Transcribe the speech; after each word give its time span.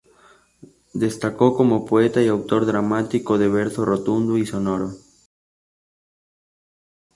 Destacó 0.95 1.55
como 1.55 1.85
poeta 1.85 2.23
y 2.23 2.27
autor 2.27 2.65
dramático 2.65 3.37
de 3.37 3.49
verso 3.49 3.85
rotundo 3.85 4.35
y 4.39 4.47
sonoro. 4.47 4.89